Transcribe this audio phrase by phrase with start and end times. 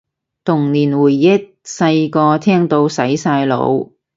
[0.43, 3.91] 童年回憶，細個聽到洗晒腦